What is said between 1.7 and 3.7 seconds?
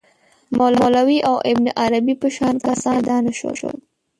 عربي په شان کسان پیدا نه شول.